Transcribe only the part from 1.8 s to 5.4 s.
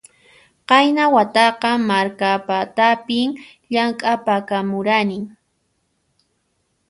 Markapatapin llamk'apakamurani